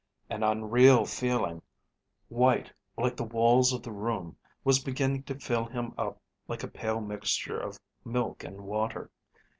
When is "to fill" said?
5.25-5.65